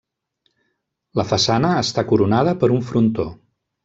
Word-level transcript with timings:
La 1.19 1.25
façana 1.31 1.73
està 1.81 2.05
coronada 2.13 2.55
per 2.65 2.71
un 2.77 2.81
frontó. 2.89 3.27